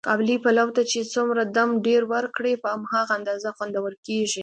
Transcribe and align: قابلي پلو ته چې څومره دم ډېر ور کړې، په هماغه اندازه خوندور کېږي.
قابلي 0.07 0.37
پلو 0.43 0.67
ته 0.75 0.81
چې 0.91 0.99
څومره 1.13 1.41
دم 1.57 1.69
ډېر 1.87 2.01
ور 2.11 2.25
کړې، 2.35 2.53
په 2.63 2.67
هماغه 2.73 3.11
اندازه 3.19 3.49
خوندور 3.57 3.91
کېږي. 4.07 4.39